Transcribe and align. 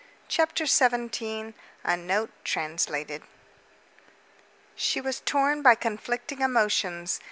CHAPTER 0.27 0.65
XVII 0.65 1.53
A 1.83 1.95
NOTE 1.95 2.31
TRANSLATED 2.43 3.21
She 4.73 4.99
was 4.99 5.19
torn 5.19 5.61
by 5.61 5.75
conflicting 5.75 6.41
emotions. 6.41 7.19